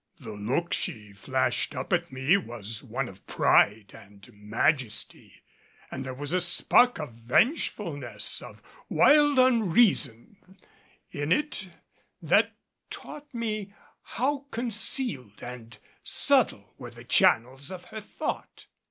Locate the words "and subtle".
15.43-16.73